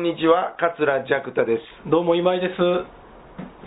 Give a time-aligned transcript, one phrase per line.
[0.00, 1.90] んにちは、桂ジャクタです。
[1.90, 2.54] どうも今井です。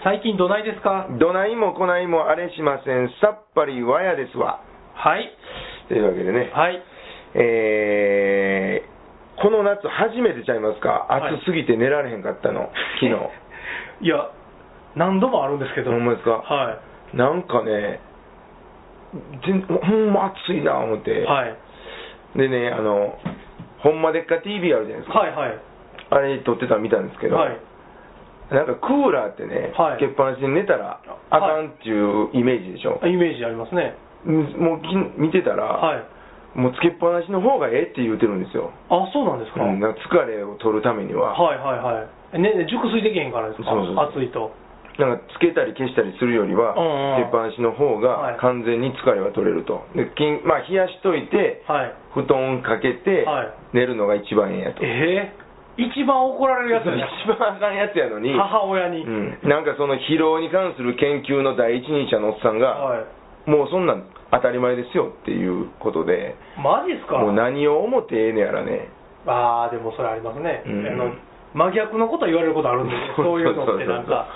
[0.04, 1.07] 最近どないですか？
[1.20, 4.59] どないもこないもあれしません、さっぱりわやですわ。
[4.95, 5.30] はい。
[5.88, 6.81] というわけでね、はい。
[7.35, 13.13] えー、この夏初めてちゃいますか、はい暑すぎて寝られへんかったの、昨日。
[14.02, 14.29] いや、
[14.95, 15.91] 何度もあるんですけど。
[15.91, 16.31] ほんまですか？
[16.41, 16.77] は
[17.13, 17.99] なんかね、
[19.45, 21.23] 全ほんま暑いな思って、い。
[21.26, 21.55] はい。
[22.35, 23.20] でね、あの、
[23.79, 25.57] ほんまでっか TV あるじゃないですか、はいはい。
[26.09, 27.57] あれ撮ってたの見たんですけど、はい。
[28.52, 33.95] なんかクーラーってね、はいつけっぱなしに寝たらあかんっていうイメージでしょ、イメージありますね。
[34.26, 36.04] うんもうき見てたら、はい。
[36.54, 42.40] もうつけっぱなしの方がええって言うてるんですよ、あ、そうなんですか、うん、なんか疲れを取るためには、はいはいはい。
[42.40, 43.71] ね、ね熟睡できへんからですか？
[43.74, 44.54] そうそうそう暑いと。
[45.01, 51.93] なんかつけたり消したりするよりは、うんうんつけっぱなしの方はいが完全に疲れは取れると、できんまあ、冷やしといて、はい。
[52.13, 54.85] 布団かけてはい寝るのが一番ええんやと。
[54.85, 59.04] えー、一番怒られるやつや一番あかんやつやのに、母親に。
[59.04, 63.49] うん、なんかその疲労に関する研究の第一人者のおっさんが、はい。
[63.49, 67.18] もうそんなん当たり前ですよっていうことで、マジっすか？
[67.18, 68.88] もう何を思ってええねやらね。
[69.25, 70.63] ああ、でもそれありますね。
[70.66, 71.13] うんあの
[71.53, 74.28] 真逆のこと言われることあるんで、 ね、そういうのってなんか。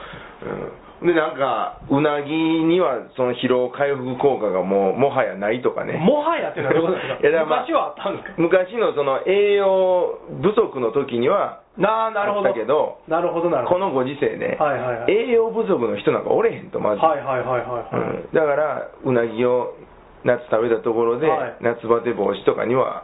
[0.43, 5.93] うん、で、なんか、うなぎにはその疲労回復効果がもう、もはやないとかね。
[5.93, 12.49] もはやってのはどういうことですか いやだからまあ昔はあったんですか昔のその栄養不足の時にはなあ、なるほど。
[12.49, 13.79] あったけど、なるほど、なるほど。
[13.79, 15.11] このご時世ね、はいはいはい。
[15.11, 17.01] 栄養不足の人なんかおれへんと、まず。
[17.01, 19.75] はいはいはいはい、はいうん、だから、うなぎを
[20.23, 23.03] 夏食べたところで、はい夏バテ防止とかには、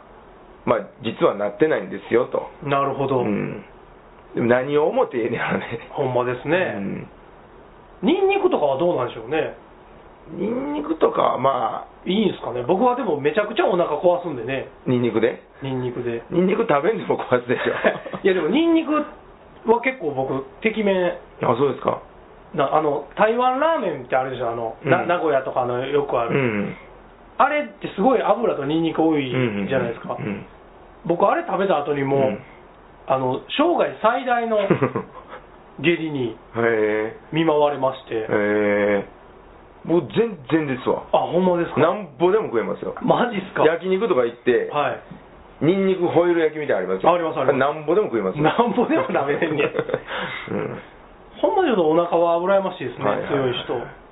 [0.64, 2.50] まあ、実はなってないんですよと。
[2.64, 3.20] なるほど。
[3.20, 3.64] うん、
[4.34, 5.88] でも何を思ってええねやろね。
[5.90, 6.58] ほんまですうね。
[6.80, 7.08] ん
[8.02, 9.56] ニンニクとかはどうなんでしょうね。
[10.32, 12.62] ニンニクとかはまあ、いいんですかね。
[12.66, 14.68] 僕はでもめちゃくちゃお腹壊すんでね。
[14.86, 15.42] ニンニクで？
[15.62, 16.22] ニンニクで。
[16.30, 17.72] ニンニク食べんでも壊すでしょ。
[18.24, 18.92] いやでもニンニク
[19.70, 21.06] は結構僕、てきめん。
[21.42, 22.00] あ、そうですか。
[22.54, 26.76] なあの台湾ラーメンってあるでしょ、あの、なうん名古屋とかのよくある、うん。
[27.36, 30.46] あれってすごい油とニンニク多いうんじゃないですか、うん。
[31.04, 32.38] 僕、あれ食べた後にもう、うん
[33.06, 34.56] あの生涯最大の
[35.80, 37.16] 下痢にへえ。
[37.32, 39.04] 見舞われまして、へえ。
[39.84, 41.04] もう全然ですわ。
[41.12, 42.94] あほんまですか、なんぼでも食えますよ。
[43.02, 44.96] マジっすか、焼肉とか行って、は
[45.60, 47.12] い、ニンニクホイル焼きみたいなのありますよ。
[47.12, 48.44] ありますありますなんぼでも食えますよ。
[48.44, 50.78] なんぼでも食べれんねやうん。
[51.42, 54.04] ほんまにちょっとお腹は羨ましいですね、はいはいはい強い人。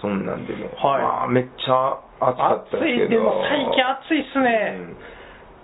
[0.00, 3.08] そんなんでね、はいまあ、めっちゃ暑かったですけど。
[3.08, 4.76] 暑い、でも最近暑いっすね、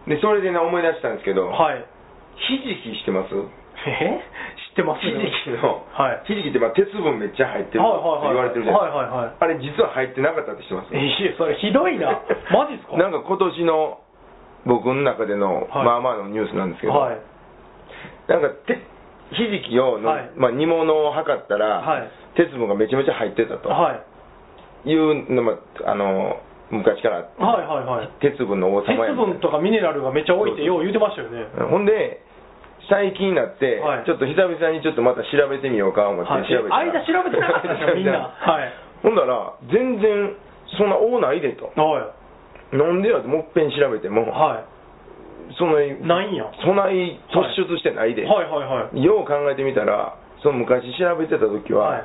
[0.07, 1.85] うんで、それでね、思い出したんですけど、はい、
[2.49, 3.35] ひじきしてます？
[3.87, 4.21] え
[4.71, 6.21] 知ってますひじきの、はい。
[6.25, 7.91] ひじきってまあ鉄分めっちゃ入ってるって
[8.29, 9.33] 言われてるじゃないですか。
[9.41, 10.89] あれ実は入ってなかったって知ってます？
[10.93, 12.21] えいやそれひどいな、
[12.53, 12.97] マジっすか？
[12.97, 13.99] なんか今年の
[14.67, 15.85] 僕の中での、はい。
[15.85, 17.19] まあまあのニュースなんですけど、はい、
[18.29, 18.79] なんかて
[19.33, 20.31] ひじきをの、はい。
[20.37, 22.09] まあ、煮物を測ったら、はい。
[22.35, 23.69] 鉄分がめちゃめちゃ入ってたと。
[23.71, 23.95] は
[24.85, 25.55] い、いうのも
[25.85, 26.37] あの
[26.71, 28.09] 昔からはいはいはい。
[28.21, 31.47] 鉄分の王鉄様やみたいな分とかミネラルがめっちゃ多いってよう言うてましたよね。
[31.71, 32.21] ほんで
[32.89, 34.05] 最近になって、はい。
[34.05, 36.49] ちょっと久々にちょっとまた調べてみようか思ってはい。
[36.49, 38.33] 調べたら、間調べてなかったんですよみんな。
[38.33, 38.73] はい。
[39.03, 40.37] ほんだら全然
[40.79, 41.73] そんな多ないでと。
[41.77, 42.15] は
[42.73, 44.25] なんでやともっぺん調べても、い。
[44.31, 44.65] は
[45.59, 46.07] そんなにい。
[46.07, 46.47] ないんや。
[46.65, 48.45] そんなに突出してないで、はい。
[48.47, 48.67] はい。
[48.67, 49.03] はい。
[49.03, 52.05] よう考えてみたらその昔調べてた時は、はい。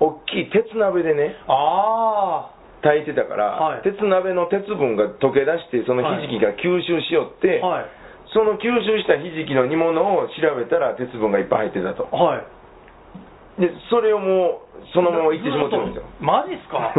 [0.00, 3.82] 大きい鉄鍋でねあ炊いてたから、はい。
[3.82, 7.66] 鉄鍋の鉄分が溶け出してそのひじきが吸収しよって、あ。
[7.66, 7.86] はい。
[8.32, 12.04] その吸収したひじきの煮物を調べたら鉄分がいっぱい入ってたと。
[12.14, 13.60] はい。
[13.60, 16.04] でそれをもうそのままいってしまってるんですよ。
[16.20, 16.94] マジっすか？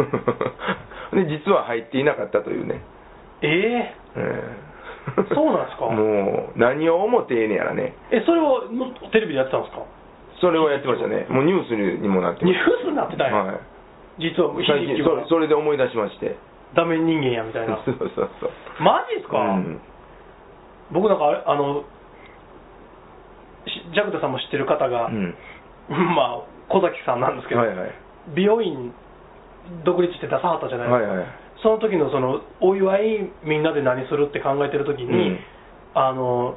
[1.16, 2.80] で実は入っていなかったというね、
[3.42, 3.94] ええ？
[4.16, 5.86] えそうなんですか？
[5.90, 7.94] もう何を思ってええねやらね。
[8.10, 9.82] ええ、それをもテレビでやってたんですか？
[10.40, 11.26] それをやってましたね。
[11.28, 11.70] もうニュース
[12.02, 13.34] にもなってニュースになってたんや。
[13.44, 13.56] はい。
[14.18, 15.26] 実は、ひ最近そじきは。
[15.28, 16.36] それで思い出しまして。
[16.74, 17.78] ダメ人間やみたいな。
[17.84, 18.10] そうそう
[18.40, 18.50] そう。
[18.80, 19.80] マジっすか、うん
[20.92, 21.84] 僕なんかあの、
[23.66, 25.34] しジャクタさんも知ってる方が、うん。
[25.90, 27.94] まあ、小崎さんなんですけど、はいはい。
[28.34, 28.92] 美容院
[29.84, 31.26] 独立して出さはったじゃないですか、はいはい。
[31.62, 35.38] その時のそのお祝いみんなで何するって考えてる時に、うん。
[35.94, 36.54] あの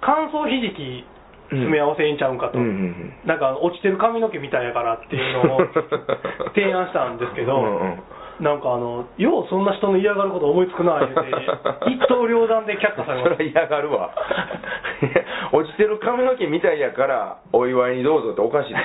[0.00, 1.04] 乾燥ひじき
[1.50, 2.64] 詰め合わせええんちゃうんかと、うん。
[2.64, 5.60] うんうんなんか落ちてる髪の毛みたいやからっていうのを
[6.54, 8.02] 提案したんですけど、うんうん
[8.40, 11.30] なんかあのようそんな人の嫌がること思いつくな言うて
[11.88, 14.10] 一刀両断で却下されましそれは嫌がるわ。
[15.52, 18.74] 落ちてる髪の毛みたいやからお祝いにどうぞっておかしい。
[18.74, 18.80] た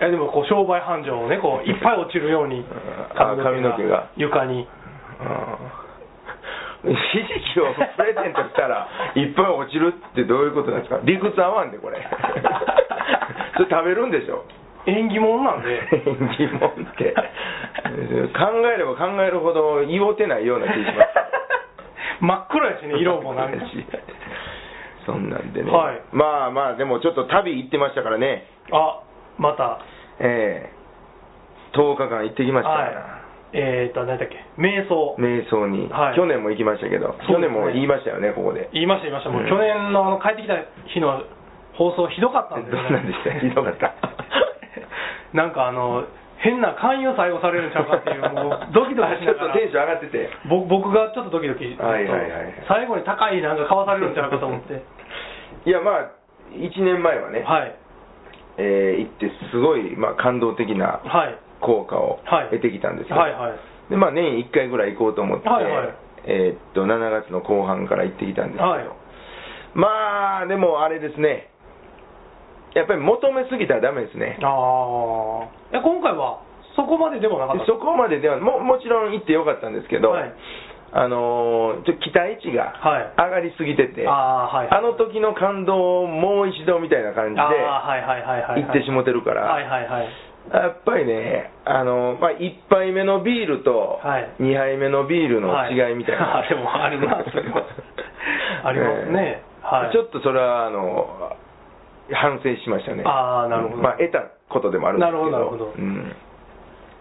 [0.00, 2.64] やでもこう商売繁盛をねこういっぱい落ちるように
[3.14, 4.06] あ髪の毛が。
[4.16, 4.66] 床に。
[6.84, 11.00] ひじきをプレゼントしたらいっぱい落ちるってどういうことなんですか。
[11.02, 11.98] 理屈合わんでこれ。
[13.56, 14.44] それ食べるんでしょ
[14.88, 15.78] 縁起物なんで。
[16.38, 17.12] 疑問って。
[18.32, 21.08] 考えれば考えるほど言おうてないような気がします。
[22.24, 23.66] 真っ黒やしね色もなんか。
[23.66, 23.86] し
[25.06, 26.00] そんなんでね、はい。
[26.12, 28.46] まあまあでもちょっと旅行ってましたからね。
[28.72, 29.00] あ
[29.38, 29.78] また。
[30.20, 30.78] ええ。
[31.76, 32.70] 10日間行ってきました。
[32.70, 32.96] はい。
[33.52, 34.44] えーと何だっけ。
[34.58, 35.16] 瞑想。
[35.18, 36.16] 瞑想に、はい。
[36.16, 37.14] 去年も行きましたけど、ね。
[37.38, 38.68] 年も言いましたよねここで。
[38.72, 39.30] 言いました言いました。
[39.30, 39.48] もう、うん。
[39.48, 40.54] 去年のあの帰ってきた
[40.86, 41.22] 日の
[41.74, 43.30] 放送ひどかったんで、 どんなんでした？
[43.38, 43.92] ひどかった
[45.32, 46.04] なんかあの
[46.38, 49.50] 変な勧誘採用されるんちゃうかっていうもうドキドキしながら。
[49.50, 50.30] ちょっとテンション上がってて。
[50.48, 54.82] ぼ僕がちょっとドキドキ、はいはいはい最後に高いなんか買わされるんちゃうかと思って。
[55.66, 56.18] いやまあ
[56.52, 57.74] 1年前はね、はい。
[58.58, 61.34] えー行ってすごい、まあ、感動的なはい。
[61.60, 62.44] 効果をはい。
[62.50, 63.52] 得てきたんですよ、はいはい。
[63.90, 65.88] でまあ、年1回ぐらい行こうと思って、はいはい。
[66.24, 68.84] えーっと7月の後半から行ってきたんですけど、はい。
[69.74, 71.48] まあでもあれですね
[72.78, 74.38] やっぱり求めすぎたらダメですね。
[74.42, 76.40] ああえ今回は
[76.76, 80.32] そこまででもなかったそこまでではももちろん行ってよかったんですけど、はい。
[80.90, 83.12] あのーちょ期待値がはい。
[83.18, 84.68] 上がりすぎてて、ああはい。
[84.70, 90.08] あの時の感動をもう一度みたいな感じで行ってしもてるから、はいはいはい。
[90.54, 94.30] やっぱりね、あのまあ、1杯目のビールとはい。
[94.40, 97.66] 2杯目のビールの違いみたいな、は いあでもあるなそれは
[98.64, 99.42] ありますね。
[99.60, 99.92] はい。
[99.92, 101.36] ちょっとそれはあの
[102.12, 103.82] 反省しましたね、あーなるほど。
[103.82, 105.72] まあ、得たことでもあるんですけど、なるほどなるほど。
[105.76, 106.12] うん。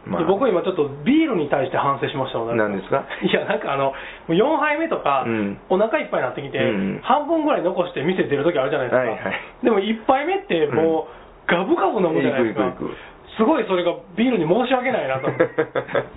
[0.07, 3.03] まあ、で僕今ちょっとビールに対して反省しましたもん何ですか？
[3.21, 3.93] いやなんかあのも
[4.29, 5.57] う4杯目とか、うん。
[5.69, 9.41] お腹いっぱいになってきて、うん半分ぐらい残して店出るときあるじゃないですか、はいはい。
[9.63, 12.67] でも1杯目ってもう、ガブガブ飲むじゃないですか。
[12.67, 12.97] いくいくいく。
[13.37, 15.45] すごいそれがビールに申し訳ないなと思って。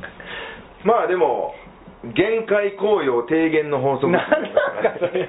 [0.85, 1.55] まあでも、
[2.02, 4.08] 限界効用低減の法則。
[4.11, 4.52] 何なん
[4.82, 5.29] かそれ。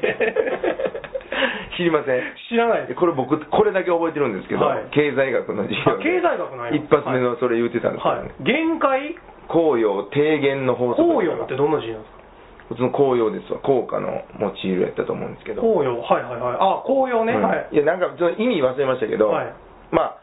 [1.77, 2.21] 知りません？
[2.50, 3.00] 知らないです。
[3.00, 4.85] これ僕、これだけ覚えてるんですけど、はい。
[4.91, 8.15] 経済学の授業経済学なんや一発目のそれ言ってたんですけど。
[8.15, 8.44] ね、はい。
[8.44, 9.15] 限界？
[9.47, 11.03] 効用低減の法則。
[11.03, 12.21] 紅葉ってどんな字なんですか？
[12.69, 13.59] 普通の紅葉ですわ。
[13.59, 15.62] 効果の用いるやったと思うんですけど。
[15.62, 16.56] 紅葉はいはいはい。
[16.56, 17.44] あ紅葉ね、うん。
[17.44, 17.67] はい。
[17.74, 18.07] いやなんか
[18.39, 19.53] 意味忘れましたけど、はい。
[19.91, 20.17] まあ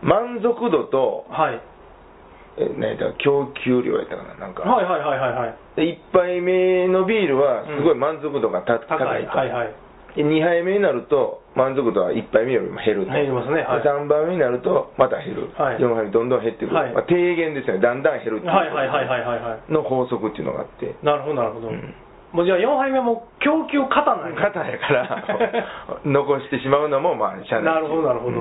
[0.00, 1.60] 満足度とはい
[2.58, 5.56] え何やったか供給量やったかななんか、はいはいはいはいはい。
[5.76, 9.74] で1杯目のビールはすごい満足度がた、高い高いと、はいはい。
[10.16, 13.12] で2杯目になると満足度は1杯目よりも減ると。
[13.12, 13.64] 減りますね。
[13.64, 13.82] はい。
[13.82, 15.80] で3杯目になるとまた減る、はい。
[15.80, 16.92] 4杯目どんどん減ってくる、はい。
[16.92, 17.80] まあ、低減ですよね。
[17.80, 18.52] だんだん減るっていう。
[18.52, 19.72] はいはいはいはいはいはい。
[19.72, 20.96] の法則っていうのがあって。
[21.02, 21.94] なるほどなるほど、うん。
[22.32, 25.24] もうじゃあ4杯目も供給過多なんや肩やから
[26.04, 28.40] 残してしまうのもまあしゃあないなるほどなるほど。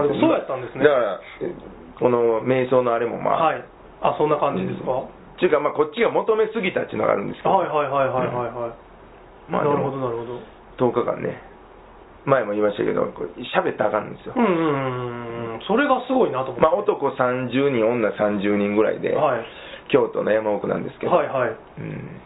[0.00, 0.84] あでもそうやったんですね。
[0.84, 1.52] だからえ
[1.98, 3.64] この瞑想のあれもまあ、はい。
[4.02, 8.52] あそんな感じですか、っていうかまあこっちが求めすぎたっていうのがあるんですけど、はいはいはいはいはい。
[8.52, 10.40] はい、まあなるほどなるほど。
[10.76, 11.40] 10日間ね
[12.26, 19.46] 前も言いましたけどこれ喋ったらあかんんですよ、うんうんうんうんそれがすごいなと思って、まあ、男30人女30人ぐらいで、はい。
[19.88, 21.56] 京都の山奥なんですけど、はいはい。
[21.78, 22.20] うん。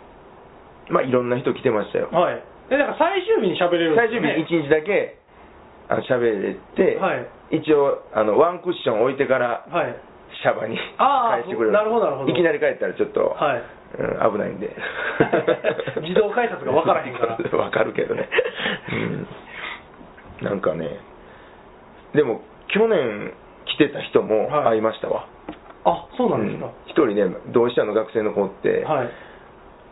[0.89, 2.09] まあいろんな人来てましたよ。
[2.11, 2.43] はい。
[2.71, 4.35] でだから最終日に喋れるんですよね。
[4.39, 5.19] 最終日1日だけ
[6.09, 9.97] 喋れて、はい一応あのワンクッション置いてからはい。
[10.43, 11.73] シャバにあー返してくれる。
[11.73, 12.31] なるほどなるほど。
[12.31, 13.63] いきなり帰ったらちょっと、はい。
[13.99, 14.71] うん、危ないんで。
[16.05, 17.37] 自動改札が分からへんから。
[17.41, 18.29] 分かるけどね、
[18.93, 21.01] うん、なんかね
[22.13, 23.33] でも去年
[23.65, 24.65] 来てた人もはい。
[24.77, 25.25] 会いましたわ、
[25.85, 26.73] あそうなんですか、うん。
[26.87, 29.09] 一人ね同志社の学生の子って、はい。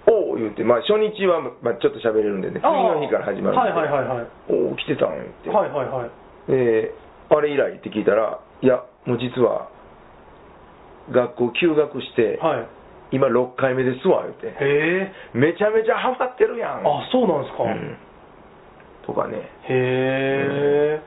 [0.09, 3.71] おお言って、まあ、初日は、まあ、ちょっと喋れるんでね次の日から始まるんで。
[3.73, 4.27] はいはいはいはい。
[4.51, 6.53] おお来てたん言って、はいはいはい。
[6.53, 6.93] で
[7.29, 9.69] あれ以来って聞いたらいやもう実は
[11.11, 12.67] 学校休学して、はい。
[13.13, 14.49] 今6回目ですわ言って。
[14.49, 15.13] へえ。
[15.33, 16.83] めちゃめちゃハマってるやん。
[16.83, 17.97] あそうなんですか、うん。
[19.07, 19.39] とかね。
[19.71, 21.03] へえ。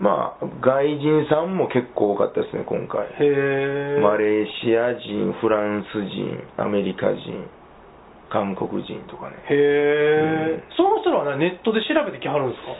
[0.00, 3.04] まあ外人さんも結構多かったですね今回。
[3.04, 4.00] へえ。
[4.00, 7.44] マレーシア人フランス人アメリカ人
[8.30, 9.36] 韓国人とかね。
[9.48, 10.76] へえ、うん。
[10.76, 12.72] その人らはねネットで調べてきはるんですか？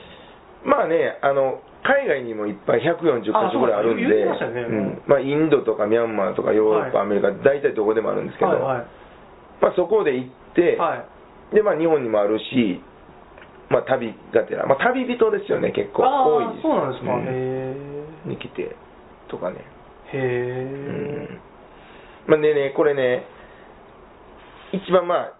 [0.64, 4.62] まあねあの海外にもいっぱい140カ所ぐらいあるんでましたよね。
[4.62, 5.02] うん。
[5.06, 7.06] まあ、インドとかミャンマーとかヨーロッパ、はい。
[7.06, 8.86] アメリカ大体どこでもあるんですけど、はいはい。
[9.62, 11.06] まあ、そこで行って、は
[11.52, 11.54] い。
[11.54, 12.82] でまあ、日本にもあるし、
[13.70, 16.04] まあ、旅がてら、まあ、旅人ですよね結構。
[16.04, 16.58] あ多いです。
[16.58, 17.22] あそうなんですか、うん。
[17.22, 18.74] へえに来て
[19.28, 19.62] とかね。
[20.12, 21.38] へうん。
[21.38, 21.38] え、
[22.26, 23.26] まあ、でねこれね
[24.72, 25.32] 一番まあ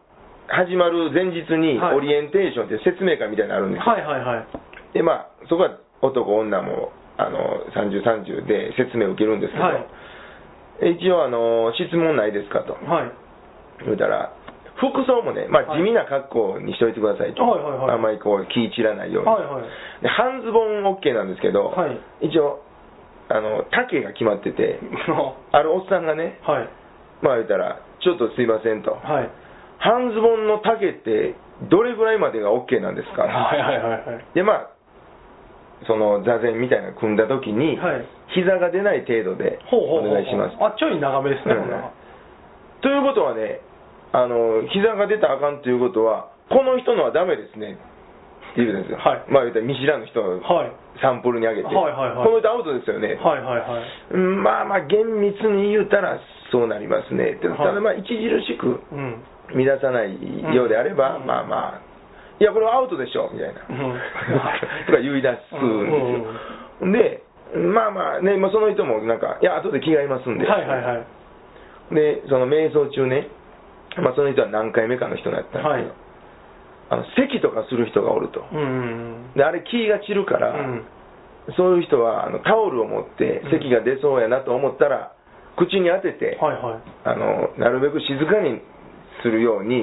[0.46, 1.96] 始まる前日にはい。
[1.96, 4.46] オリエンテーションっていう説明会みたいなのあるんですよ、はいはいはい。
[4.94, 7.38] でまあそこは男女もあの
[7.72, 9.86] 3030で説明を受けるんですけど、はい。
[11.00, 12.74] 一応あの質問ないですかと。
[12.74, 13.12] はい。
[13.84, 14.32] 言うたら
[14.76, 15.80] 服装もね、まあ、はい。
[15.80, 17.90] 地味な格好にしといてくださいと、はいはいはい。
[17.92, 20.02] あんまりこう気散らないように、はいはい。
[20.02, 21.88] で半ズボン OK なんですけど、は
[22.20, 22.28] い。
[22.28, 22.60] 一応
[23.28, 27.24] あの丈が決まってては あるおっさんがねい。
[27.24, 28.92] まあ言ったらちょっとすいませんと。
[28.92, 29.30] はい。
[29.78, 31.34] 半ズボンの丈って
[31.68, 34.24] どれぐらいまでが OK なんですか、はいはいはいはい。
[34.34, 34.75] でまあ
[35.84, 38.06] その座禅みたいなの組んだ時に、はい。
[38.34, 40.56] 膝が出ない程度でお願いします。
[40.58, 41.68] あちょい長めですね、うん。
[42.80, 43.60] ということはね
[44.12, 47.76] あの膝が出たらあかんということはこの人のはダメですね。
[47.76, 49.24] って言うんですよ、はい。
[49.28, 50.72] まあ言ったら見知らぬ人をはい。
[51.02, 52.26] サンプルにあげて、はいはいはい。
[52.26, 54.14] この人アウトですよね、はいはいはい。
[54.14, 56.18] うんまあまあ厳密に言うたら
[56.50, 57.36] そうなりますね。
[57.36, 57.58] って、はい。
[57.58, 59.22] ただまあ著しくうん。
[59.54, 60.10] 乱さない
[60.56, 61.26] ようであれば、うん。
[61.26, 61.85] まあまあ
[62.38, 63.96] いやこれはアウトでしょみたいな、うん。
[64.86, 67.22] とか言い出すんですよ、で
[67.72, 71.06] まあまあね、まあ、その人もなんかいや後で着替えますんで、はいはいはい。
[71.94, 73.28] でその瞑想中ね、
[74.02, 75.92] まあ、その人は何回目かの人だったんですけど、はい。
[76.88, 78.44] あの咳とかする人がおると。
[79.34, 80.84] であれ気が散るから、うん。
[81.56, 83.50] そういう人はあのタオルを持ってうん。
[83.50, 85.12] 咳が出そうやなと思ったら、
[85.56, 86.82] 口に当てて、はいはい。
[87.04, 88.60] あのなるべく静かに
[89.22, 89.82] するように、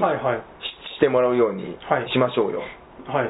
[0.93, 2.09] ししてもらうようにはい。
[2.11, 2.61] しましょうよ、
[3.07, 3.27] はい。
[3.27, 3.29] っ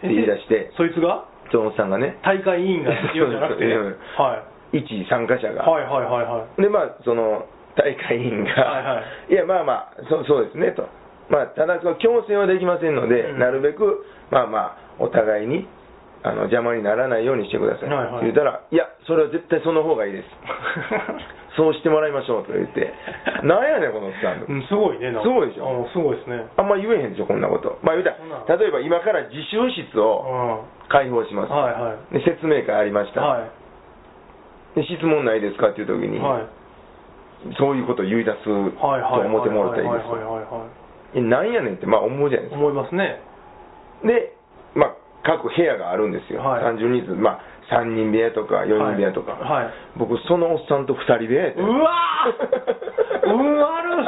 [0.00, 0.72] て言い出して。
[0.76, 1.24] そいつが？
[1.52, 2.18] そのおっさんがね。
[2.24, 3.64] 大会委員が必要じゃなくて？
[3.66, 4.42] うんは
[4.72, 4.78] い。
[4.78, 6.62] 一参加者が、はいはいはいはい。
[6.62, 7.46] でまあその
[7.76, 10.88] 大会委員が、はいはい やまあまあそうそうですねと、
[11.28, 13.38] まあ、ただその強制はできませんので、うん。
[13.38, 15.66] なるべくまあまあお互いに
[16.24, 18.24] あの邪魔にならないようにしてください、はいはい。
[18.24, 20.28] 言ったらいやそれは絶対その方がいいです。
[21.54, 22.92] そうしてもらいましょうと言って。
[23.44, 25.68] なんやねんこのおっさん、うんすごいねすごいでしょ？
[25.68, 26.46] うんすごいですね。
[26.56, 27.78] あんま言えへんでしょこんなこと。
[27.82, 28.16] まあ言うた
[28.50, 30.88] ら例えば今から自習室うをん。
[30.88, 32.14] 開放します、はいはい。
[32.18, 33.44] で説明会ありました、は
[34.74, 37.54] で質問ないですかっていう時に、いはい。
[37.56, 38.68] そういうことを言い出すと思
[39.40, 40.00] ってもらったらいいで
[41.14, 41.20] す。
[41.20, 42.60] なんやねんってまあ思うじゃないですか。
[42.60, 43.20] 思いますね。
[44.02, 44.32] で、
[44.74, 46.62] まあ、各部屋があるんですよ、はい。
[46.76, 49.64] 30人ずつ、まあ、3人部屋とか4人部屋とか、はい。
[49.64, 53.32] はい僕、そのおっさんと2人部屋やったうわー！
[53.32, 54.04] うわる！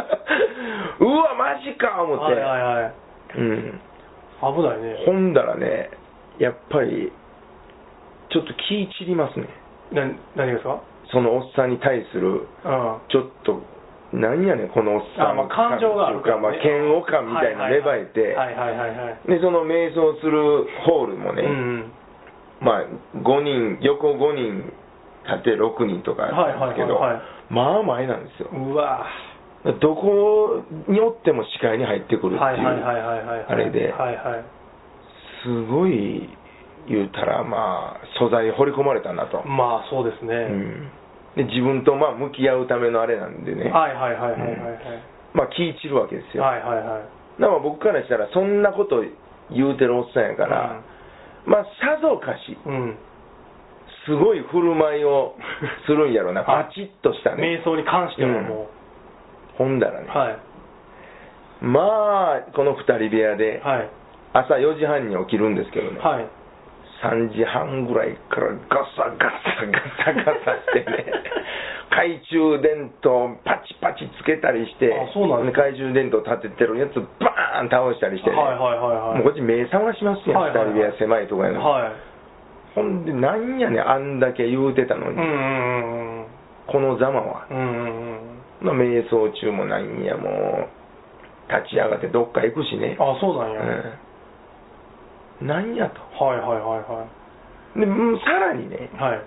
[1.01, 2.93] うわ、マジか思って、はいはいはい。
[3.39, 3.81] うん、
[4.41, 5.03] 危ないね。
[5.07, 5.91] ほんだらね、
[6.39, 7.13] やっぱり、
[8.31, 9.49] ちょっと気散りますね、
[9.93, 10.03] な
[10.35, 10.79] 何がですか？
[11.13, 12.43] そのおっさんに対する、うん。
[13.09, 13.61] ちょっと、
[14.13, 21.93] なんやねん、このおっさんあまあ感情があるからねまあ、嫌悪感みたいな芽生えて、はいはいはいはいでその瞑想するホールもね、うん
[22.61, 22.85] まあ、
[23.19, 24.73] 5人、横5人、
[25.27, 28.51] 縦6人とかなんですけど、はいはいはいはいまあ前なんですよ。
[28.53, 29.07] うわ
[29.81, 34.45] どこにおっても視界に入ってくるっていう、はいはいはいはいはいあれで、はいはい
[35.45, 36.29] すごい
[36.89, 39.43] 言うたら、まあ、素材掘り込まれたなと。
[39.47, 40.91] まあそうですね、うん
[41.37, 44.81] で自分とまあ向き合うためのあれなんでね、はいはいはいはいはいはい。
[45.35, 46.43] まあ気散るわけですよ。
[46.43, 47.41] はいはいはい。
[47.41, 49.05] だから僕からしたら、そんなこと
[49.53, 50.81] 言うてるおっさんやから、
[51.47, 52.99] まあ、さぞかし、うん、うん
[54.07, 55.35] すごい振る舞いを
[55.85, 56.65] するんやろな、 はい。
[56.67, 57.61] パチッとしたね。
[57.61, 58.69] 瞑想に関してはも
[59.59, 60.37] ほんだらね、う、はい。
[61.61, 61.81] ま
[62.49, 63.89] あ、この2人部屋で、はい。
[64.33, 66.27] 朝4時半に起きるんですけどね、はい
[67.03, 71.05] 3時半ぐらいからガサガサガサガサしてね、
[71.91, 75.63] 懐中電灯パチパチつけたりして、あそうなんですか。
[75.63, 79.19] 懐中電灯立ててるやつバーン倒したりしてね、はいはいはいはい。
[79.19, 80.67] もうこっち目覚ましますやん、はいはいはい。
[80.67, 81.59] 2人部屋狭いとこやの。
[81.59, 81.93] に、はい。
[82.75, 85.17] ほんで、なんやねん、あんだけ言うてたのに、
[86.67, 87.47] このざまは。
[87.51, 88.37] うんうんうん。
[88.61, 90.69] まあ、瞑想中もなんやも
[91.51, 93.85] う立ち上がってどっか行くしね、あそうなんや、うん、
[95.41, 96.01] なんやと。
[96.25, 97.07] はいはいはいは
[97.77, 99.21] でうんさらにねいはい。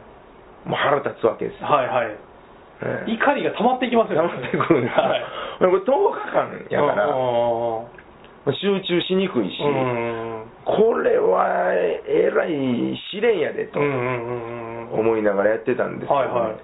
[0.66, 2.08] もう腹立つわけですよ、はいはい。
[2.08, 5.24] うん怒りが溜まってきますよ溜まってくるんですよ、はい。
[5.60, 5.86] これ10
[6.16, 9.60] 日間やから、う集中しにくいし、
[10.66, 12.56] これはえらい
[13.12, 16.58] 試練やでとうんうんうんうん思いながらやってたんですけど、はいはい。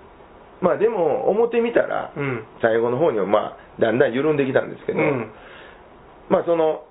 [0.61, 2.45] まあでも表見たら、うん。
[2.61, 5.31] 最後の方にはまあだんだん緩んできたんですけど、うん。
[6.29, 6.85] まあその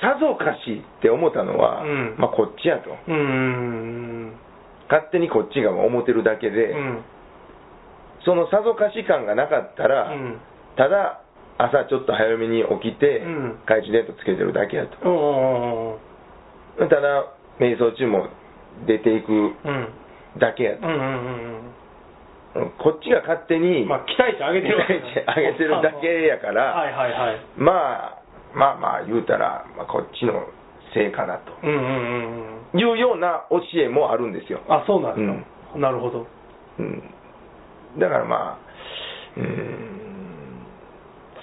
[0.00, 2.14] さぞかしって思ったのは、うん。
[2.18, 2.90] まあこっちやと。
[4.88, 7.04] 勝手にこっちが思ってるだけで、うん。
[8.24, 10.40] そのさぞかし感がなかったら、うん。
[10.76, 11.22] ただ
[11.58, 13.58] 朝ちょっと早めに起きて、うん。
[13.66, 14.96] 懐中電灯つけてるだけやと。
[16.88, 18.28] ただ瞑想中も
[18.86, 19.54] 出ていくうん。
[20.38, 20.86] だけやと、
[22.78, 27.40] こっちが勝手に、まあ期待値上げてるわけ期待値上げてるだけやから、はいはいはい。
[27.56, 28.19] まあ
[28.54, 30.46] まあまあ言うたら、まあ、こっちの
[30.94, 31.52] 成果だと。
[31.62, 32.80] うんうんうんうん。
[32.80, 36.26] いうような教えもあるんですよ、あそうなんですか、なるほど。
[36.78, 37.02] うん、
[37.98, 38.58] だからまあ、
[39.36, 40.66] うん、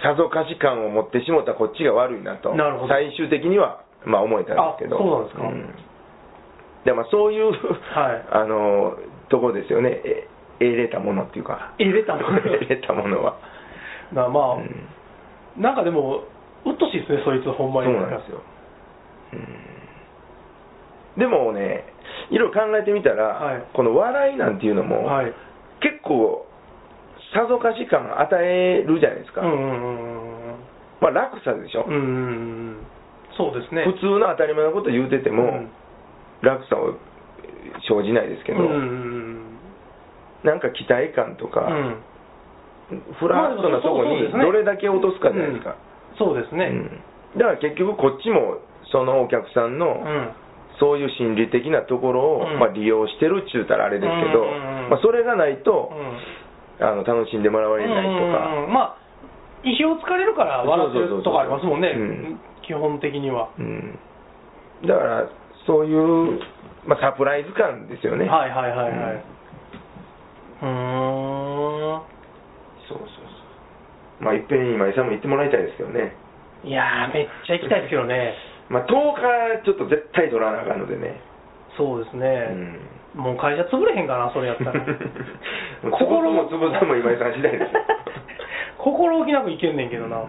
[0.02, 2.94] さぞかし感を持ってしもったこっちが悪いなと、なるほど。
[2.94, 5.88] 最終的には、まあ、思えたんですけど、あそうなんですか。
[6.86, 7.56] でまあ、そういう、はい。
[8.32, 8.98] あの
[9.28, 10.28] とこですよね、え
[10.60, 12.40] 得れたものっていうか、入れたもの。
[12.40, 13.36] 得れたものは。
[14.14, 14.88] なまあ、うん。
[15.58, 16.24] なんかでも、
[16.70, 18.00] うっとしいですね、そいつ、ほんまそうに。
[18.00, 18.42] なんですよ。
[19.34, 19.68] うん
[21.18, 21.84] でもね、
[22.30, 25.34] いろいろ考えてみたら、はいこの笑いなんていうのも、はい。
[25.82, 26.46] 結構、
[27.34, 29.42] さぞかし感与えるじゃないですか。
[29.42, 30.56] うんうんうん
[31.02, 31.94] まあ楽さでしょ、うん。
[31.94, 32.12] うんうんう
[32.72, 32.78] ん。
[33.36, 33.84] そうですね。
[33.86, 35.70] 普通の当たり前のこと言うてても、うん
[36.42, 36.94] 楽さを
[37.90, 39.42] 生じないですけど、うん
[40.44, 41.98] なんか期待感とか、うん。
[43.20, 45.76] フラットなとこにどれだけ落とすかじゃないですか。
[46.18, 46.66] そうですね。
[46.66, 47.02] うん
[47.38, 48.58] だから結局こっちも
[48.92, 50.30] そのお客さんの、うん。
[50.80, 54.46] そういう心理的なところを、うんまあ、利用してるっちゅうたらあれですけど、
[54.94, 56.46] まあ、それがないと、うん
[56.80, 58.98] あの楽しんでもらわれないとか、うんうんうんまあ、
[59.66, 63.50] 意表をつかれるから笑ってるとかありますもんねうん、基本的には。
[63.58, 63.98] うん
[64.86, 65.30] だから
[65.66, 66.40] そういう、
[66.86, 68.30] まあ、サプライズ感ですよね。
[68.30, 69.24] はいはいはいはい。
[70.62, 72.02] うーん。
[72.88, 73.27] そうそう。
[74.20, 76.14] まあ、いっぺんに今井さんも行ってもらいたいですけどね。
[76.64, 78.34] いやー、めっちゃ行きたいですけどね。
[78.70, 81.22] まあ、10日ちょっと絶対取らなあかんのでね。
[81.78, 82.50] そうですうね。
[82.52, 82.80] ん。
[83.16, 84.74] もう会社潰れへんかな、それやったら。
[84.82, 87.82] もう潰すも潰すも今井さん次第ですよ。
[88.78, 90.24] 心置きなく行けんねんけどな。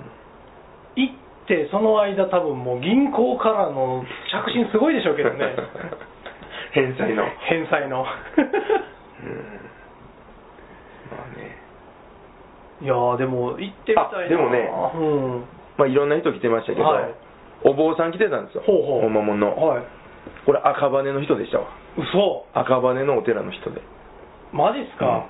[0.97, 1.15] 行っ
[1.47, 5.55] て、その間多分もう銀行からの着信すごいでしょうけどね。
[6.73, 7.25] 返済の。
[7.41, 7.99] 返済の。
[7.99, 8.05] うん
[11.11, 11.57] まあね。
[12.81, 14.19] いやー、でも行ってみたいな。
[14.27, 14.99] あでもねう
[15.39, 15.45] ん。
[15.77, 17.15] まあ、いろんな人来てましたけど、はい
[17.65, 18.63] お坊さん来てたんですよ。
[18.63, 19.51] ほうほうおまもんの。
[19.51, 19.83] はい。
[20.47, 21.67] これ赤羽の人でしたわ。
[21.99, 23.83] 嘘赤羽のお寺の人で。
[24.53, 25.27] マジっすか、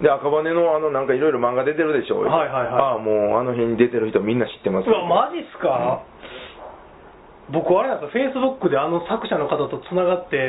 [0.00, 2.20] で、赤羽のあの、なんかいろいろ漫画出てるでしょ。
[2.24, 6.00] はいはいはいああ、もうあの辺に出てる人みんな知ってますうわ、マジっすか、
[7.52, 10.48] 僕、あれなんでフェイスブックであの作者の方とつながって、へ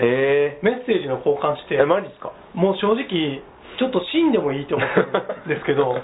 [0.57, 2.31] えメッセージの交換してえ、、マジっすか？
[2.55, 3.43] もう正直、
[3.77, 5.93] ちょっと死んでもいいと思ってるんですけど、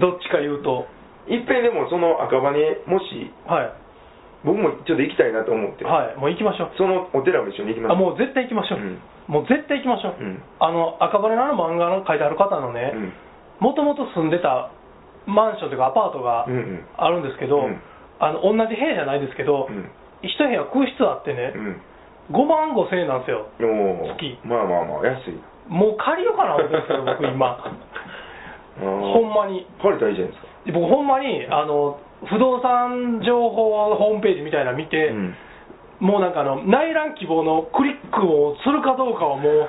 [0.00, 0.86] どっちか言うと、
[1.28, 2.52] いっぺんでもその赤羽、
[2.86, 3.70] もし、はい、
[4.44, 6.70] 僕もちょっと行きたいなと思って、はい、もう行きましょう。
[6.76, 7.92] そのお寺も一緒に行きます。
[7.92, 8.98] あもう絶対行きましょう、うん。
[9.28, 10.42] もう絶対行きましょう、うん。
[10.58, 13.12] あの赤羽の漫画の書いてある方のねうん、
[13.60, 14.70] もともと住んでた
[15.26, 16.84] マンションというかアパートがうんうん。
[16.96, 17.80] あるんですけど、うん。
[18.18, 19.90] あの同じ部屋じゃないですけど、うん。
[20.22, 21.80] 一部屋空室あってね、うん。
[22.32, 24.38] 5万5千円なんですよ、月。
[24.44, 25.34] まあまあまあ、安い。
[25.70, 27.62] もう借りようかな思ってるんですけど、僕、今、
[28.82, 30.48] ほほんまに、借りたらいいじゃないですか。
[30.74, 35.34] 僕、ほんまにあの不動産情報ホームページみたいなの見て、うん。
[36.00, 39.68] もうなんかあの内覧希望のクリックをするかどうかはも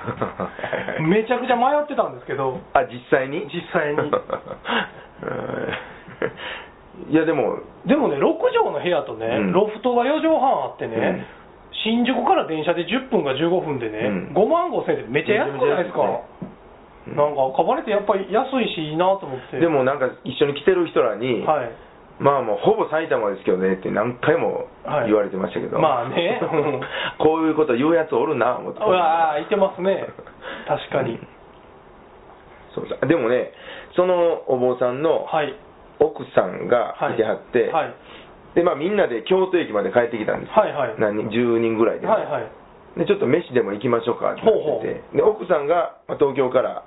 [0.99, 3.47] う、 めちゃくちゃ迷ってたんですけど、あ、実際に？
[3.53, 3.99] 実際に。
[7.11, 9.51] いや、でも、でもね、6畳の部屋とね、うん。
[9.51, 10.99] ロフトが4畳半あってね、う
[11.37, 11.40] ん
[11.83, 14.35] 新宿から電車で10分か15分でね、うん。
[14.35, 17.15] 5万5千円ってめっちゃ安くないですか、うん。
[17.15, 19.59] なんか、かばれてやっぱり安いし、いいなと思って。
[19.59, 21.71] でもなんか一緒に来てる人らに、はい、
[22.19, 25.07] まあもうほぼ埼玉ですけどねって何回もはい。
[25.07, 26.39] 言われてましたけど、まあね。
[26.41, 26.45] う
[26.77, 26.81] ん
[27.17, 30.05] こういうこと言うやつおるな思ってうわーいてますね。
[30.67, 31.13] 確かに。
[31.13, 31.27] うん。
[32.75, 33.07] そうそう。
[33.07, 33.51] でもね
[33.95, 35.55] そのお坊さんのはい。
[36.01, 37.93] 奥さんがいてはって、はい。
[38.55, 42.99] でまあ、みんなで京都駅まで帰ってきたんですよ、はいはい何人10人ぐらいで,、はいはい。
[42.99, 46.83] でちょっと飯でも行きましょうかってなってで奥さんがまあ東京から、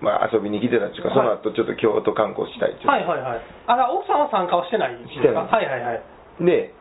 [0.00, 3.42] まあ、遊びに来てたっていうか、はいその後ちょっと京都観光したいっていうはいはいはい。
[3.66, 5.20] あら、奥さんは参加はしてないんですか？
[5.20, 6.02] してないはいはいはい。
[6.40, 6.72] で、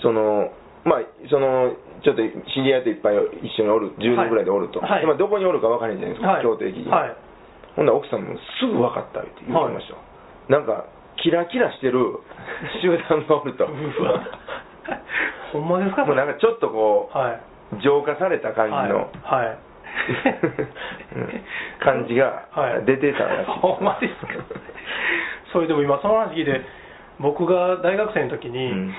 [0.00, 0.48] その、
[0.88, 4.80] まあ、その、ちょっと知り合いといっぱい一緒におる、10人ぐらいでおると。
[4.80, 6.42] はいまあ、どこにおるか分からへんじゃないですか、はい。
[6.42, 6.88] 京都駅に。
[6.88, 7.16] はい。
[7.76, 10.00] ほんなら奥さんもすぐ分かったって言ってましたよ。
[10.48, 10.86] なんか、
[11.22, 12.18] キラキラしてる
[12.82, 13.66] 集団がおると。
[15.52, 16.04] ほんまですか？
[16.04, 17.80] もうなんかちょっとこう、はい。
[17.82, 19.46] 浄化された感じの、はい。
[19.46, 19.56] はい。
[21.14, 21.44] う ん
[21.80, 22.84] 感じがはい。
[22.84, 24.32] 出てたらしいほんまですか？
[25.52, 26.60] それでも今その話聞いて
[27.18, 28.94] 僕が大学生の時に、うん。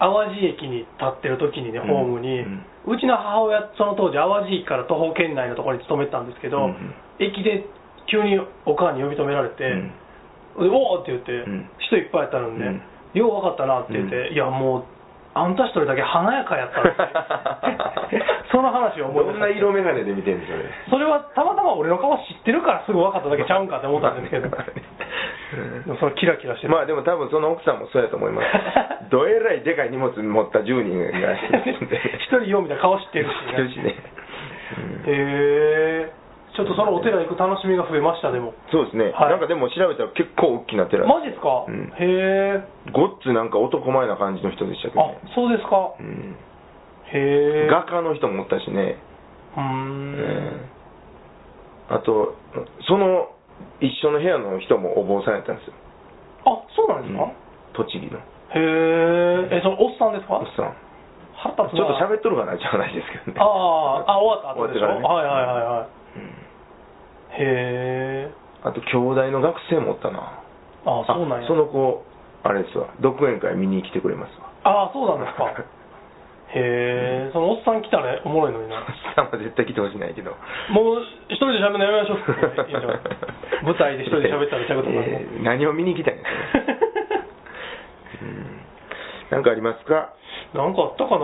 [0.00, 1.86] 淡路駅に立ってる時にね、うん。
[1.88, 2.40] ホームに、
[2.86, 7.66] うちの母親、その当時、淡路駅から徒歩圏内のところに勤めてたんですけど、うん駅で
[8.06, 9.88] 急にお母に呼び止められて、うん。
[9.88, 9.92] で
[10.68, 11.70] おーって言って、うん。
[11.78, 12.82] 人いっぱいやったので、うん。
[13.14, 14.34] よう分かったなって言って、うん。
[14.34, 14.84] いや、もう、
[15.32, 18.18] あんた一人だけ華やかやったって、
[18.50, 19.38] その話を思い出した。
[19.38, 20.58] どんな色眼鏡で見てんのそれ。
[20.90, 24.50] それはたまたま俺の顔知ってるからすぐ分かっただけちゃうんかって思ったんですけど、
[26.00, 26.72] そのキラキラしてる。
[26.72, 29.10] まあでも多分その奥さんもそうやと思います。
[29.10, 33.96] どえらいでかい荷物持った10人が一人ようみたいな顔知ってるし、知ってるしね。
[35.06, 36.19] うんへえ
[36.56, 38.52] ちょっとそのお寺行く楽しみが増えました、でも。
[38.70, 39.30] そうですね、はい。
[39.30, 41.92] なんかでも調べたら結構大きな寺マジですか、うん。
[41.94, 42.64] へえ。
[42.92, 45.94] ごっつなんか男前な感じの人でしたけどあね、、そうですか？
[45.98, 46.36] うん、
[47.14, 47.68] へえ。
[47.70, 48.98] 画家の人もおったしね、
[49.56, 50.14] うーん。
[50.18, 52.34] えあと
[52.86, 53.30] その
[53.80, 55.74] 一緒の部屋の人もお坊さんやったんですよ、
[56.46, 57.32] あ、そうなんですか、うん。
[57.74, 58.18] 栃木の。
[58.18, 58.22] へ
[59.54, 59.58] え。
[59.58, 60.38] え、そのおっさんですか？
[60.38, 60.74] おっさん。
[61.40, 63.40] 腹立つちょっとな喋っとるかなじゃないですけどね。
[63.40, 63.44] あ
[64.04, 65.08] あ、あ、終わった後でしょ、終わってからね。
[65.08, 65.99] はいはいはいはい。
[66.16, 66.22] うん。
[66.22, 66.26] へ
[67.38, 68.30] え。
[68.62, 70.42] あと兄弟の学生もおったな。
[70.86, 71.48] あそうなんや。
[71.48, 72.04] その子
[72.42, 72.88] あれですわ。
[73.00, 74.30] 独演会見に来てくれます。
[74.40, 75.44] わああ、そうなんですか。
[76.52, 78.76] へえ、そのおっさん来たらおもろいのにな。
[78.78, 80.32] おっさんは絶対来てほしないけど。
[80.70, 82.18] もう一人で喋るのやめましょう。
[83.64, 85.08] 舞台で一人で喋ったらちゃうことになる。
[85.10, 86.78] えー何を見に行きたいんですかね
[88.22, 88.60] うん。
[89.30, 90.08] なんかありますか？
[90.54, 91.18] なんかあったか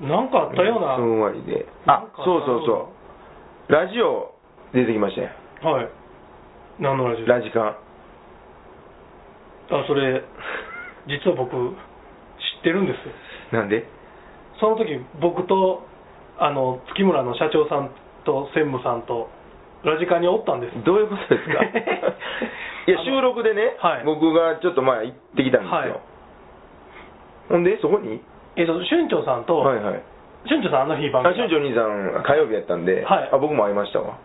[0.00, 0.08] な？
[0.16, 0.96] なんかあったような。
[0.96, 1.66] ふんわりで。
[1.86, 2.86] あそうそうそう
[3.70, 4.34] ラジオ
[4.74, 5.30] 出てきましたよ。
[5.62, 5.88] はい。
[6.80, 7.26] 何のラジオ？
[7.26, 7.76] ラジカン。
[9.70, 10.24] あ、それ、
[11.06, 11.54] 実は僕、知
[12.60, 13.54] ってるんです。
[13.54, 13.62] よ。
[13.62, 13.86] なんで？
[14.58, 14.90] その時、
[15.22, 15.86] 僕と、
[16.38, 17.94] あの、月村の社長さん
[18.26, 19.30] と専務さんと、
[19.84, 20.74] ラジカンにおったんです。
[20.84, 21.62] どういうことですか？
[22.90, 24.04] いや収録でね、はい。
[24.04, 25.94] 僕がちょっと前行ってきたんですよ、はい。
[27.50, 28.20] ほんでそこに？
[28.56, 30.02] えっと、春長さんと、はいはい
[30.48, 33.30] 春長さんあの日番あ組春長兄さん火曜日やったんで、はい。
[33.32, 34.16] あ僕も会いましたわ。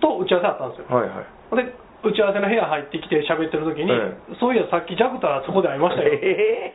[0.00, 0.96] と打ち合わせあったんですよ。
[0.96, 1.64] はいはい。
[1.64, 1.74] で、
[2.04, 6.10] 打ち合わせの部屋入ってきて喋ってる時に、えそういやさっきジャクターそこで会いましたよ。
[6.14, 6.74] え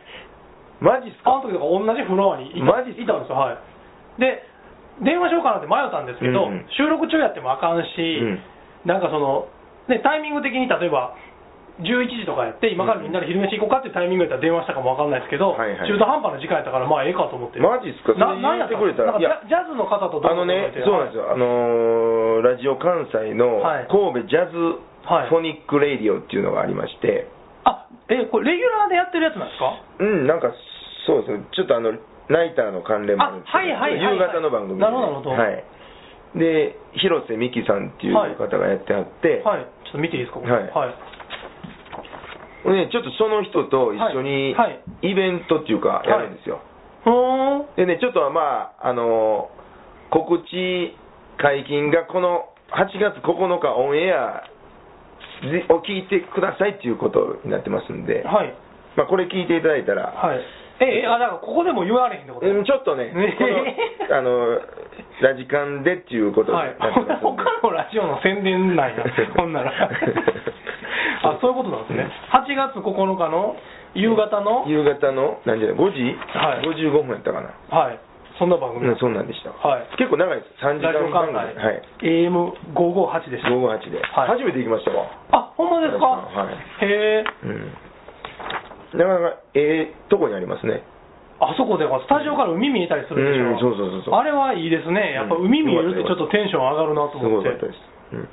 [0.81, 1.31] ー、マジっすか？
[1.31, 3.03] あの時とか同じフロアにいたマジっすか？
[3.03, 3.57] いたんですよ、はい。
[4.19, 4.43] で、
[5.01, 6.65] 電話しようかなって迷ったんですけど、うんうん。
[6.75, 8.39] 収録中やってもあかんし、うん。
[8.85, 9.47] なんかその、
[9.87, 11.13] ね、タイミング的に例えば、
[11.81, 15.89] 11時とかやって、今からみんなで昼飯行こうかっていうタイミングやったら電話したかもわかんないですけど、はいはい。
[15.89, 17.59] 中途半端な時間やったから、まあええかと思って。
[17.59, 18.13] マジっすか？
[18.15, 19.17] なそれなんやってくれたら。
[19.17, 21.23] いやジャジャズの方とどあのね、そうなんですよ。
[21.25, 23.87] よ、あのーラジオ関西のはい。
[23.89, 27.27] 神戸ジャズフはいォニック・レイディオっていうのがありまして、
[27.65, 29.73] あ、え、これレギュラーでやってるやつなんですか？
[29.99, 30.53] うん、なんか
[31.07, 31.37] そうです。
[31.37, 31.93] ね、ちょっとあの、
[32.29, 34.15] ナイターの関連もあるんですけど、あはいはいはいはい。
[34.15, 35.29] 夕方の番組で、なるほどなるほど。
[35.31, 35.63] はい。
[36.37, 39.65] で、広瀬美樹さんっていう方がやってはって、はい。
[39.83, 40.39] ちょっと見ていいですか？
[40.39, 40.69] これはい。
[40.69, 40.95] はい。
[42.65, 44.55] ね、ちょっとその人と一緒に
[45.01, 46.61] イベントっていうか、やるんですよ。
[47.75, 49.49] でね、ちょっとまあ、あの
[50.11, 50.95] 告知
[51.41, 54.43] 解禁がこの8月9日オンエア
[55.73, 58.53] を聞いてくださいっていうことになってますんで、はい。
[58.95, 60.39] まあ、これ聞いていただいたら、はい。
[60.81, 62.47] え、え、あ、だからここでも言われへんってこと？
[62.47, 63.37] うんちょっとね、ね。
[63.37, 63.45] こ
[64.09, 64.59] のあの
[65.21, 66.75] ラジカンでっていうことになはい。
[67.21, 69.03] 他のラジオの宣伝なんや、
[69.37, 69.71] ほんなら。
[71.23, 72.09] あ、そういうことなんですね。
[72.31, 73.55] 8月9日の
[73.93, 77.99] 夕方の、夕方の何時だ5時、はい55分やったかな、はい。
[78.39, 82.25] そんな番組うん、そんなんでした、はい結構長いです、3時間番関組、はい、西、
[82.73, 83.49] AM558 でした。
[83.49, 85.05] 558で、はい初めて行きましたわ。
[85.31, 86.05] あ、ほんまですか？
[86.07, 86.49] は
[86.81, 87.23] いへえ。
[87.43, 87.73] うん
[88.91, 90.83] なかなかええとこにありますね。
[91.39, 93.55] あそこではスタジオから海見えたりするでしょ。
[93.55, 95.13] うんそうそうそうそうあれはいいですね。
[95.13, 97.49] やっぱ海見えるってちょっとテンション上がるなとす思って。
[97.51, 97.79] ごかったです。
[98.11, 98.27] うん、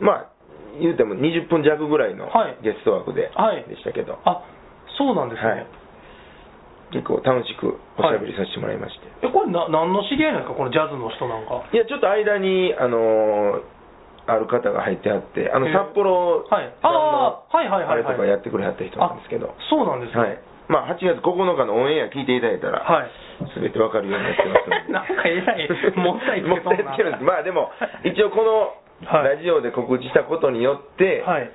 [0.00, 0.31] まあ、
[0.80, 4.42] 言うても20分弱ぐらいのはいゲスト枠で,、はいでしたけど、あ、
[4.98, 5.48] そうなんですね。
[5.50, 5.66] はい
[6.92, 9.08] 結構楽しくおしゃべりさせてもらいまして。
[9.24, 10.60] え、これな、何の知り合いなんですか？
[10.60, 11.64] このジャズの人なんか。
[11.72, 13.62] い、や、ちょっと間に、あのー
[14.24, 20.20] ある方が入ってあって、あのへえ札幌はいあーはいはいはいはいあれとかやってくれはった人なんですけど、そうなんですね。
[20.22, 23.10] はいまあ、8月9日のオンエア聞いていただいたら、はい。
[23.52, 27.24] すべてわかるようになってます なんかえらいもったいつけもったいつけるんです。
[27.24, 27.72] まあでも、
[28.04, 28.74] 一応この
[29.06, 31.50] はいラジオで告知したことによって、はい。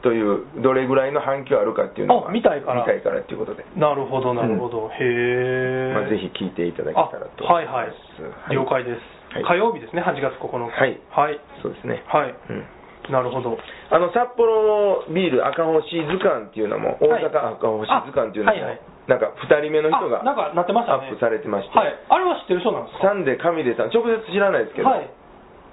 [0.00, 4.88] という、どれぐらいの反響あるかっていうのがあ見たいから見たいからっていうことで、なるほど、なるほど。
[4.94, 5.92] へえ。
[5.92, 8.54] まあ、ぜひ聞いていただけあたらとはいはい思います。。
[8.54, 9.00] 了解です。
[9.34, 10.70] はい火曜日ですね、8月9日。
[10.70, 11.40] はいはい。
[11.62, 12.02] そうですね。
[12.06, 12.34] はい。
[12.50, 12.64] うん
[13.10, 13.56] なるほど。
[13.90, 21.96] あの札幌ビール赤星図鑑っていうのも、大はい阪赤星図鑑っていうのも、あはいはいなんか2人目の人があなんかなってましたねアップされてまして、はい。
[22.10, 23.08] あれは知ってる人なんですか？
[23.08, 25.08] サンデー上出さん、直接知らないですけど、はい。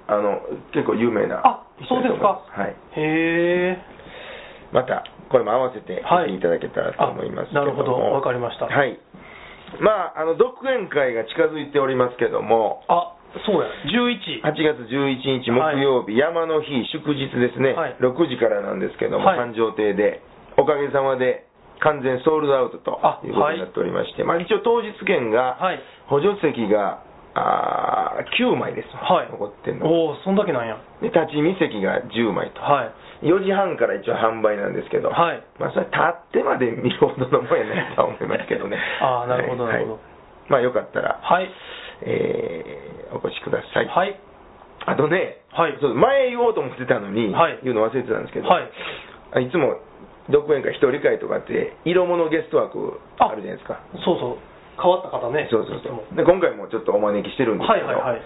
[0.08, 0.40] あの
[0.72, 2.40] 結構有名なあそうですか。
[2.46, 3.78] はい、へえ。
[4.72, 7.92] またこれも合わせて聞いていただけたらと思いますけども、あなるほど。
[8.14, 8.66] わかりました。
[8.66, 8.98] はい。
[9.80, 12.82] まああの独演会が近づいておりますけども。
[12.88, 13.68] あ、そうや。
[13.90, 14.42] 11。
[14.42, 17.96] 8月11日木曜日、山の日祝日ですね、はい。
[18.00, 19.38] 6時からなんですけども、はい。
[19.38, 20.22] 繁盛亭で
[20.56, 21.46] おかげさまで
[21.80, 25.80] 完全ソールドアウトとあいうことになっておりまして、まあ、一応当日券が、はい。
[26.06, 27.02] 補助席が
[27.36, 30.80] あー9枚です、はい残ってるのおお、そんだけなんや。
[31.00, 32.88] で立ち見席が10枚とは
[33.22, 33.28] い。
[33.28, 40.00] 4時半から一応販売なんですけど、はいまあ、それ立ってまで見るほどのもんやないとは思いますけどね あーなるほどはいなるほどはい
[40.48, 41.50] まあよかったら、はい。
[42.02, 44.18] えーお越しください、はい。
[44.84, 48.68] あとね、はいそう前言おうと思ってたのに、はい言うの忘れてたんですけど、はい。
[49.32, 49.78] あいつも
[50.28, 53.78] 独演会、一人会とかって、色物ゲスト枠あるじゃないですか。
[54.04, 54.36] そうそう。
[54.76, 55.48] 変わった方ね。
[55.50, 56.16] そうそうそう。
[56.16, 58.22] で今回もちょっとお招きしてるんですけど、はいはいはい。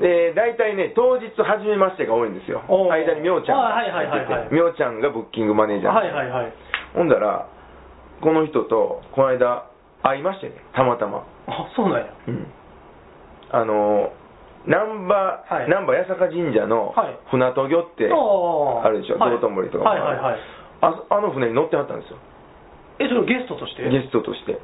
[0.00, 5.94] で大体ね、当日初めましてが多いんですよ、間にみょうちゃんがみょうちゃんがブッキングマネージャー。
[5.94, 6.52] はいはいはい。
[6.94, 7.48] ほんだら、
[8.20, 9.64] この人とこの間、
[10.02, 11.24] 会いましてね、たまたま。
[11.48, 12.06] あ、そうなんや。
[12.28, 12.46] うん、
[13.50, 14.12] あの
[14.66, 15.14] 難波、
[15.48, 15.70] はい。
[15.70, 17.18] 難波八坂神社のはい。
[17.30, 19.30] 船渡漁ってああるでしょ、はい。
[19.30, 20.40] 道頓堀とかもはいはいはい。
[20.82, 22.18] ああの船に乗ってはったんですよ、
[22.98, 23.88] え、それゲストとして？
[23.88, 24.56] ゲストとして、へ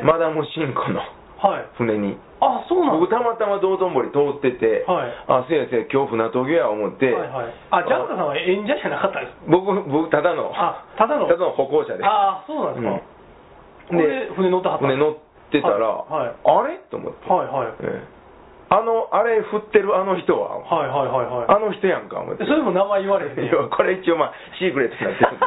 [0.00, 0.02] え。
[0.02, 1.00] マダムシンコの
[1.42, 1.66] はい。
[1.74, 2.16] 船に。
[2.40, 3.18] あ、そうなん僕、だ。
[3.18, 7.54] たまたま道頓堀通ってて、はいあ、せやせや、今日船渡漁や思って、はいはい。
[7.70, 11.26] あ、ジャンカさんは演者じゃなかったんです僕、僕、ただの、あ、ただの。
[11.26, 12.04] ただの歩行者で。
[12.04, 12.90] あ、そうなんですか。
[12.92, 15.16] うんで、船乗ってはった船乗っ
[15.50, 16.78] てたら、はいはいあれ？
[16.90, 17.74] と思って、はいはい。
[17.82, 18.21] ええ
[18.72, 21.46] あの、あれ振ってるあの人は、はいはいはいはい。
[21.52, 22.44] あの人やんか、思って。
[22.44, 25.44] でそれも名前言われへんねいやこれ一応まあ、シークレットになってるんで。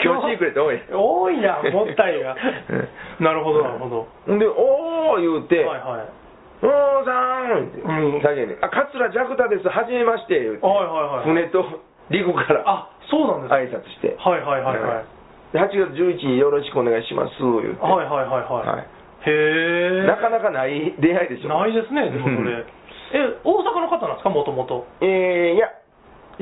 [0.00, 0.80] 今日シークレット多い。
[0.88, 2.36] 多いな、もったいが。
[3.20, 4.08] なるほどなるほど。
[4.24, 6.64] ほんで、おー言うて、はいはい。
[6.64, 11.24] おーさーんって、うん叫んで、あ、桂ジャクタです、はじめまして、言うて、はいはいはい。
[11.24, 11.64] 船と
[12.08, 13.54] 陸からあ、そうなんですか。
[13.56, 15.04] 挨拶して、はいはいはいはい。
[15.52, 18.66] で8月11日よろしくお願いします、言うて、はいはいはいはい。
[18.66, 20.06] はいへえ。
[20.06, 21.48] なかなかない出会いでしょ。
[21.48, 22.64] ないですね、でもそうんれ。
[23.12, 24.86] え、大阪の方なんですか、もともと。
[25.00, 25.68] えー、いや、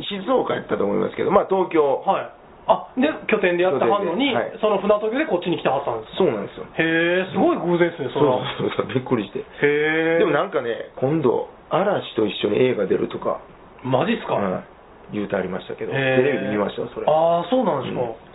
[0.03, 2.29] 静岡やったと思いますけど、まあ東京、はい。
[2.69, 6.17] あ、で、拠点でやってはんのに、はいその船渡でこっちに来てはったんです。
[6.17, 6.67] そうなんですよ。
[6.77, 8.45] へえ、すごい偶然ですね、それは。
[8.59, 9.39] そうそうそう、びっくりして。
[9.41, 10.19] へえ。
[10.19, 13.41] でもなんかね、今度、嵐と一緒に映画出るとか、
[13.83, 14.65] マジっすか、うん
[15.11, 17.07] 言うてありましたけど、テレビで見ましたよ、それ。
[17.09, 18.03] ああ、そうなんですか。
[18.03, 18.28] うん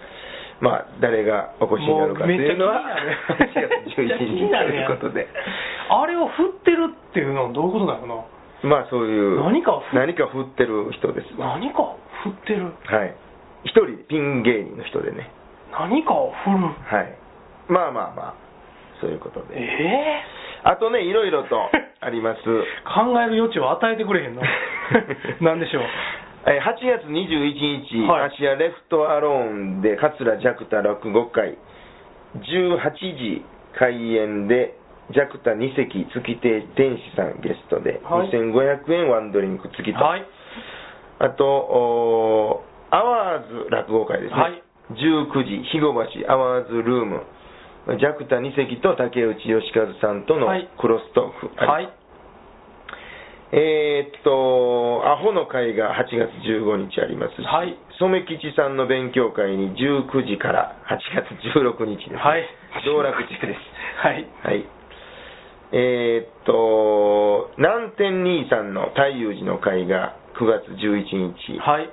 [0.61, 2.85] まあ、誰がお越しになるかっていうのは、もう
[3.39, 5.27] めっちゃ気になる 8月11日ということで、
[5.89, 7.99] あれを振ってるっていうのはどういうことなの？
[8.01, 11.33] かなまあそういう、何か振何か振ってる人です。
[11.39, 12.67] は何か振ってる？
[12.67, 12.69] い。
[13.65, 15.31] 一人、ピン芸人の人でね。
[15.71, 16.57] 何かを振る？
[16.57, 17.15] はい。
[17.67, 18.33] まあまあまあ、
[19.01, 19.61] そういうことえで。
[19.61, 20.23] え
[20.65, 22.39] あとね、いろいろとあります。
[22.87, 24.41] 考える余地を与えてくれへんの？
[25.41, 25.83] なんでしょう？
[25.83, 25.89] えー
[26.43, 28.33] 8月21日、はい。
[28.33, 31.57] アシアレフトアローンで桂ジャクタ落語会、
[32.35, 32.83] 18
[33.15, 33.45] 時
[33.79, 34.75] 開演で、
[35.11, 38.29] ジャクタ2席月亭天使さんゲストで、はい。
[38.29, 40.27] 2500円ワンドリンク付きと、はい。
[41.19, 44.63] あと、アワーズ落語会ですね、はい。
[44.91, 47.23] 19時、肥後橋アワーズルーム、
[47.99, 50.69] ジャクタ2席と竹内義和さんとのはい。
[50.77, 52.02] クロストーク、はい
[53.53, 62.17] えーっと、アホの会が8月15日ありますし、はい染吉さんの勉強会に19時から8月16日です。
[62.17, 62.41] はい
[62.83, 63.61] 道楽中です。
[64.01, 64.65] はいはい。
[65.71, 71.59] えーっと、南天兄さんの太陽寺の会が9月11日。
[71.61, 71.89] はい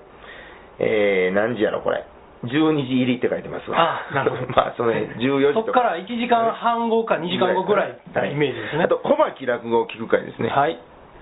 [0.80, 2.06] えー、何時やろ、これ。
[2.44, 4.08] 12時入りって書いてますわ。
[4.08, 10.48] あなるほど まあ、その辺、14時とそこから1時間半後か2時間後ぐらいのイメージですねあと、小牧落語を聞く会ですね。
[10.48, 10.78] はい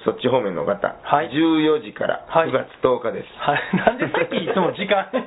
[0.09, 0.97] そっち方面の方。
[1.05, 1.29] はい。
[1.29, 2.25] 14時から。
[2.25, 2.49] はい。
[2.49, 3.29] 9月10日です。
[3.37, 5.05] はい、 なんでさっきいつも時間？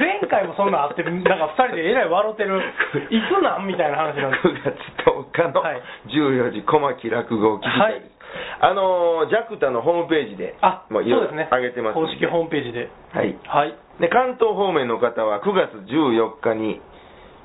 [0.00, 2.62] 前回もそんなんあってなんか2人でえらい笑ってる。
[3.10, 3.66] いつなん？
[3.66, 4.48] みたいな話なんです。
[4.48, 4.74] 9月
[5.04, 5.82] 10日のはい。
[6.08, 8.18] 14時、小牧落語を聞く会です。
[8.60, 11.48] あのー、ジャクタのホームページで、あもいろいろそうですね。
[11.52, 12.06] 上げてますんで。
[12.08, 12.88] 公式ホームページで。
[13.12, 13.36] はい。
[13.46, 13.74] はい。
[14.00, 16.80] で関東方面の方は9月14日に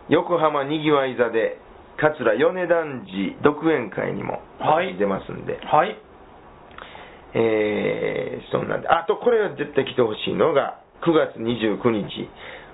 [0.10, 1.58] 横浜にぎわい座で
[2.12, 4.98] 桂米團次独演会にもはい。
[4.98, 5.96] 出ますんで、はい。
[7.34, 8.88] えーそんなんで。
[8.90, 12.30] あとこれは絶対来てほしいのが9月29日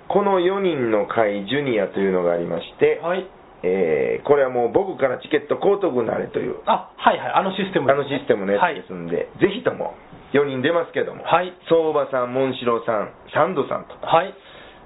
[0.09, 3.27] この4人の会ジュニアというのがありまして、はい。
[3.63, 6.57] えーこれはもう僕からチケット高得なれという。
[6.65, 7.33] あはいはい。
[7.33, 9.93] あのシステムあのシステムのやつですんで、ぜひとも
[10.33, 11.53] 4人出ますけども、はい。
[11.69, 14.33] 相場さん、モンシロウさん、サンドさんとはい。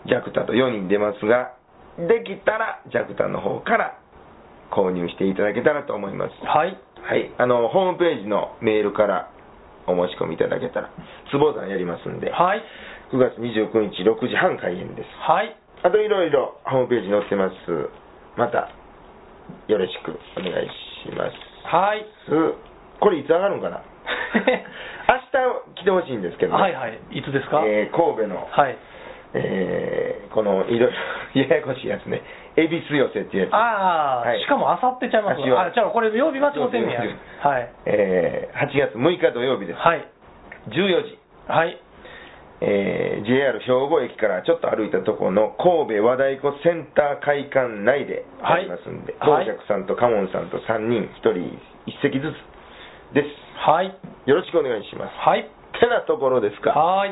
[0.05, 1.53] ジャクタと4人出ますが、
[1.97, 3.97] できたらジャクタの方から
[4.73, 6.33] 購入していただけたらと思います。
[6.45, 6.75] はい。
[7.03, 9.29] はい、あのホームページのメールから
[9.85, 10.89] お申し込みいただけたら、
[11.31, 12.63] 坪山やりますんで、はい。
[13.11, 15.09] 9月29日6時半開演です。
[15.21, 15.55] はい。
[15.83, 17.55] あといろいろホームページ載ってます。
[18.37, 18.71] また
[19.67, 20.67] よろしくお願い
[21.05, 21.35] します。
[21.67, 22.05] はい。
[22.99, 23.83] これいつ上がるんかな？
[24.33, 25.19] 明
[25.75, 26.97] 日来てほしいんですけど、はいはい。
[27.11, 28.77] いつですか、えー神戸の、はい。
[29.33, 30.91] えーこのいろい
[31.35, 32.21] ろややこしいやつね、
[32.55, 37.01] 恵比寿寄せっていうやつ、ああ、はいしかもあさってちゃいます足はあ、じゃあこれ曜日間違ってんねや。
[37.41, 37.73] はい。
[37.85, 40.05] えー8月6日土曜日です、はい。
[40.69, 41.77] 14時、はい。
[42.61, 51.57] えー JR 兵庫駅からちょっと歩いたところの神戸和太鼓センター会館内でありますんで、はい道尺さんとカモンさんと3人、1人
[51.89, 52.31] 1席ず
[53.11, 53.29] つです。
[53.65, 53.89] はい。
[54.25, 55.13] よろしくお願いします。
[55.17, 55.49] はい。
[55.79, 56.71] てなところですか。
[56.71, 57.11] はい。